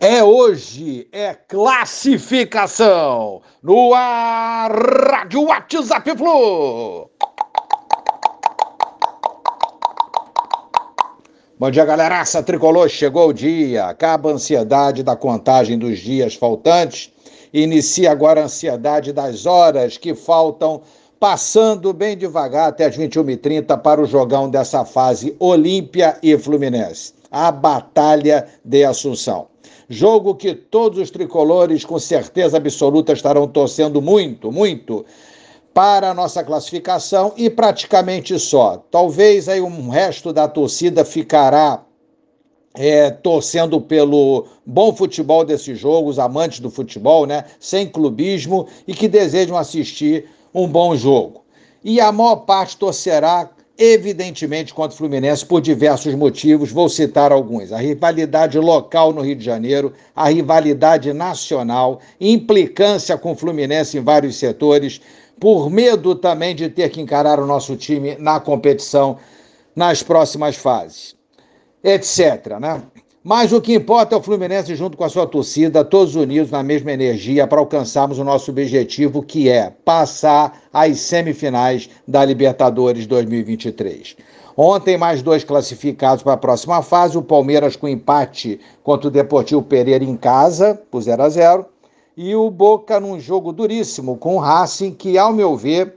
É 0.00 0.22
hoje, 0.22 1.08
é 1.12 1.34
classificação 1.34 3.40
no 3.62 3.94
ar, 3.94 4.70
Rádio 4.72 5.44
WhatsApp 5.44 6.16
Flu. 6.16 7.10
Bom 11.58 11.70
dia, 11.70 11.84
galeraça 11.84 12.42
tricolor. 12.42 12.88
Chegou 12.88 13.28
o 13.28 13.32
dia, 13.32 13.86
acaba 13.86 14.30
a 14.30 14.34
ansiedade 14.34 15.02
da 15.02 15.16
contagem 15.16 15.78
dos 15.78 15.98
dias 16.00 16.34
faltantes. 16.34 17.10
Inicia 17.52 18.10
agora 18.10 18.42
a 18.42 18.44
ansiedade 18.44 19.12
das 19.12 19.46
horas 19.46 19.96
que 19.96 20.14
faltam, 20.14 20.82
passando 21.20 21.92
bem 21.92 22.16
devagar 22.16 22.68
até 22.68 22.86
as 22.86 22.98
21h30 22.98 23.80
para 23.80 24.02
o 24.02 24.06
jogão 24.06 24.50
dessa 24.50 24.84
fase 24.84 25.36
Olímpia 25.38 26.18
e 26.22 26.36
Fluminense. 26.36 27.14
A 27.30 27.52
Batalha 27.52 28.46
de 28.64 28.84
Assunção. 28.84 29.53
Jogo 29.88 30.34
que 30.34 30.54
todos 30.54 30.98
os 30.98 31.10
tricolores, 31.10 31.84
com 31.84 31.98
certeza 31.98 32.56
absoluta, 32.56 33.12
estarão 33.12 33.46
torcendo 33.46 34.00
muito, 34.00 34.50
muito 34.50 35.04
para 35.74 36.10
a 36.10 36.14
nossa 36.14 36.42
classificação 36.42 37.32
e 37.36 37.50
praticamente 37.50 38.38
só. 38.38 38.82
Talvez 38.90 39.48
aí 39.48 39.60
um 39.60 39.88
resto 39.88 40.32
da 40.32 40.48
torcida 40.48 41.04
ficará 41.04 41.84
é, 42.74 43.10
torcendo 43.10 43.80
pelo 43.80 44.46
bom 44.64 44.94
futebol 44.94 45.44
desse 45.44 45.74
jogo, 45.74 46.08
os 46.08 46.18
amantes 46.18 46.60
do 46.60 46.70
futebol, 46.70 47.26
né? 47.26 47.44
Sem 47.58 47.86
clubismo 47.86 48.66
e 48.86 48.94
que 48.94 49.08
desejam 49.08 49.56
assistir 49.56 50.28
um 50.54 50.66
bom 50.66 50.96
jogo. 50.96 51.44
E 51.82 52.00
a 52.00 52.10
maior 52.10 52.36
parte 52.36 52.76
torcerá 52.76 53.50
evidentemente 53.76 54.72
contra 54.72 54.94
o 54.94 54.98
Fluminense 54.98 55.44
por 55.44 55.60
diversos 55.60 56.14
motivos, 56.14 56.70
vou 56.70 56.88
citar 56.88 57.32
alguns. 57.32 57.72
A 57.72 57.78
rivalidade 57.78 58.58
local 58.58 59.12
no 59.12 59.20
Rio 59.20 59.36
de 59.36 59.44
Janeiro, 59.44 59.92
a 60.14 60.28
rivalidade 60.28 61.12
nacional, 61.12 62.00
implicância 62.20 63.18
com 63.18 63.32
o 63.32 63.36
Fluminense 63.36 63.98
em 63.98 64.02
vários 64.02 64.36
setores, 64.36 65.00
por 65.40 65.68
medo 65.68 66.14
também 66.14 66.54
de 66.54 66.68
ter 66.68 66.88
que 66.90 67.00
encarar 67.00 67.40
o 67.40 67.46
nosso 67.46 67.76
time 67.76 68.16
na 68.16 68.38
competição 68.38 69.18
nas 69.74 70.02
próximas 70.02 70.54
fases, 70.54 71.16
etc. 71.82 72.58
Né? 72.60 72.80
Mas 73.26 73.54
o 73.54 73.60
que 73.60 73.72
importa 73.72 74.14
é 74.14 74.18
o 74.18 74.22
Fluminense, 74.22 74.74
junto 74.74 74.98
com 74.98 75.04
a 75.04 75.08
sua 75.08 75.26
torcida, 75.26 75.82
todos 75.82 76.14
unidos 76.14 76.50
na 76.50 76.62
mesma 76.62 76.92
energia 76.92 77.46
para 77.46 77.58
alcançarmos 77.58 78.18
o 78.18 78.24
nosso 78.24 78.50
objetivo, 78.50 79.22
que 79.22 79.48
é 79.48 79.70
passar 79.82 80.60
às 80.70 81.00
semifinais 81.00 81.88
da 82.06 82.22
Libertadores 82.22 83.06
2023. 83.06 84.14
Ontem, 84.54 84.98
mais 84.98 85.22
dois 85.22 85.42
classificados 85.42 86.22
para 86.22 86.34
a 86.34 86.36
próxima 86.36 86.82
fase: 86.82 87.16
o 87.16 87.22
Palmeiras 87.22 87.76
com 87.76 87.88
empate 87.88 88.60
contra 88.82 89.08
o 89.08 89.10
Deportivo 89.10 89.62
Pereira 89.62 90.04
em 90.04 90.16
casa, 90.16 90.78
por 90.90 91.00
0 91.00 91.22
a 91.22 91.28
0 91.30 91.66
e 92.16 92.34
o 92.36 92.50
Boca 92.50 93.00
num 93.00 93.18
jogo 93.18 93.52
duríssimo 93.52 94.16
com 94.18 94.36
o 94.36 94.38
Racing, 94.38 94.92
que, 94.92 95.18
ao 95.18 95.32
meu 95.32 95.56
ver, 95.56 95.96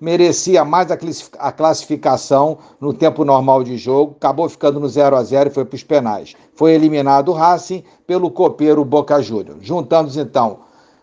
merecia 0.00 0.64
mais 0.64 0.88
a 0.90 1.52
classificação 1.52 2.58
no 2.80 2.92
tempo 2.92 3.24
normal 3.24 3.64
de 3.64 3.76
jogo, 3.76 4.14
acabou 4.16 4.48
ficando 4.48 4.78
no 4.78 4.88
0 4.88 5.16
a 5.16 5.22
0 5.22 5.50
e 5.50 5.52
foi 5.52 5.64
para 5.64 5.76
os 5.76 5.82
penais. 5.82 6.34
Foi 6.54 6.72
eliminado 6.72 7.30
o 7.30 7.34
Racing 7.34 7.84
pelo 8.06 8.30
copeiro 8.30 8.84
Boca 8.84 9.20
Júnior. 9.20 9.56
Juntamos 9.60 10.16
então 10.16 10.60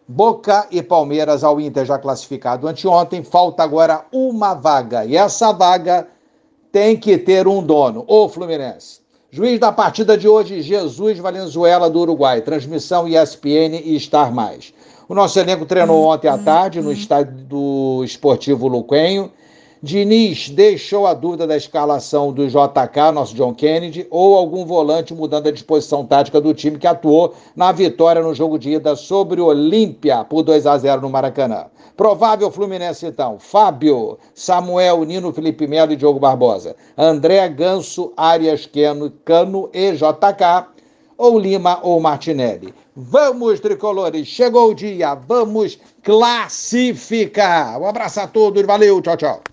Boca 0.08 0.68
e 0.70 0.84
Palmeiras 0.84 1.44
ao 1.44 1.60
Inter 1.60 1.84
já 1.84 1.98
classificado 1.98 2.68
anteontem, 2.68 3.24
falta 3.24 3.64
agora 3.64 4.06
uma 4.12 4.54
vaga. 4.54 5.04
E 5.04 5.18
essa 5.18 5.52
vaga 5.52 6.08
tem 6.72 6.96
que 6.96 7.18
ter 7.18 7.48
um 7.48 7.64
dono, 7.64 8.06
o 8.08 8.30
Fluminense. 8.30 9.00
Juiz 9.32 9.60
da 9.60 9.72
partida 9.72 10.16
de 10.16 10.28
hoje, 10.28 10.62
Jesus 10.62 11.18
Valenzuela 11.18 11.90
do 11.90 12.00
Uruguai. 12.00 12.42
Transmissão 12.42 13.08
ESPN 13.08 13.82
e 13.84 14.00
Star 14.00 14.32
Mais. 14.32 14.74
O 15.08 15.14
nosso 15.14 15.40
elenco 15.40 15.68
treinou 15.68 16.06
ontem 16.06 16.28
à 16.28 16.36
tarde 16.36 16.82
no 16.82 16.92
estádio 16.92 17.36
do 17.46 18.02
Esportivo 18.04 18.68
Luquenho. 18.68 19.32
Diniz 19.84 20.50
deixou 20.50 21.06
a 21.06 21.14
dúvida 21.14 21.46
da 21.46 21.56
escalação 21.56 22.34
do 22.34 22.48
JK, 22.48 23.12
nosso 23.14 23.36
John 23.36 23.54
Kennedy, 23.54 24.08
ou 24.10 24.36
algum 24.36 24.66
volante 24.66 25.14
mudando 25.14 25.46
a 25.46 25.52
disposição 25.52 26.04
tática 26.04 26.42
do 26.42 26.56
time 26.56 26.80
que 26.80 26.88
atuou 26.88 27.36
na 27.56 27.72
vitória 27.72 28.20
no 28.20 28.34
jogo 28.34 28.58
de 28.58 28.72
ida 28.72 28.96
sobre 28.96 29.40
o 29.40 29.46
Olímpia 29.46 30.26
por 30.26 30.42
2 30.42 30.66
a 30.66 30.76
0 30.76 31.02
no 31.02 31.10
Maracanã. 31.12 31.66
Provável 31.96 32.50
Fluminense, 32.50 33.06
então. 33.06 33.38
Fábio, 33.38 34.18
Samuel, 34.34 35.04
Nino, 35.04 35.32
Felipe 35.32 35.68
Melo 35.68 35.94
e 35.94 35.96
Diogo 35.96 36.20
Barbosa. 36.20 36.76
André 36.98 37.48
Ganso, 37.50 38.12
Arias 38.18 38.66
Queno, 38.66 39.12
Cano 39.24 39.70
e 39.72 39.92
JK 39.92 40.75
ou 41.18 41.40
Lima 41.40 41.80
ou 41.82 42.00
Martinelli. 42.00 42.74
Vamos, 42.96 43.60
tricolores, 43.60 44.28
chegou 44.28 44.72
o 44.72 44.76
dia, 44.76 45.16
vamos 45.16 45.78
classificar. 46.02 47.80
Um 47.82 47.88
abraço 47.88 48.22
a 48.22 48.28
todos, 48.28 48.66
valeu, 48.66 49.02
tchau, 49.02 49.18
tchau. 49.18 49.44